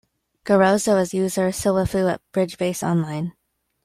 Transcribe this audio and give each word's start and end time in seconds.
Garozzo 0.45 0.99
is 0.99 1.13
user 1.13 1.49
"sillafu" 1.49 2.11
at 2.11 2.21
Bridge 2.31 2.57
Base 2.57 2.81
Online. 2.81 3.33